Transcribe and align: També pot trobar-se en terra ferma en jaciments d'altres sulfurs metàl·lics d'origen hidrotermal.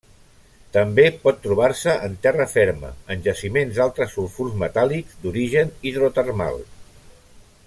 També 0.77 1.03
pot 1.25 1.37
trobar-se 1.43 1.93
en 2.07 2.15
terra 2.23 2.47
ferma 2.55 2.91
en 3.15 3.21
jaciments 3.27 3.77
d'altres 3.81 4.11
sulfurs 4.17 4.59
metàl·lics 4.65 5.23
d'origen 5.27 5.75
hidrotermal. 5.91 6.63